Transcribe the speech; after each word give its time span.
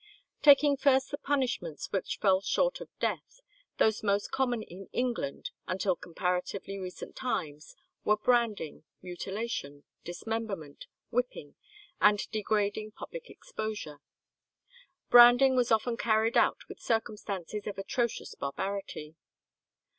Taking 0.41 0.77
first 0.77 1.11
the 1.11 1.19
punishments 1.19 1.91
which 1.91 2.17
fell 2.19 2.41
short 2.41 2.81
of 2.81 2.89
death, 2.99 3.39
those 3.77 4.01
most 4.01 4.31
common 4.31 4.63
in 4.63 4.89
England, 4.91 5.51
until 5.67 5.95
comparatively 5.95 6.79
recent 6.79 7.15
times, 7.15 7.75
were 8.03 8.17
branding, 8.17 8.83
mutilation, 9.03 9.83
dismemberment, 10.03 10.87
whipping, 11.11 11.53
and 12.01 12.17
degrading 12.31 12.93
public 12.93 13.29
exposure. 13.29 13.99
Branding 15.11 15.55
was 15.55 15.71
often 15.71 15.97
carried 15.97 16.35
out 16.35 16.67
with 16.67 16.79
circumstances 16.79 17.67
of 17.67 17.77
atrocious 17.77 18.33
barbarity. 18.33 19.13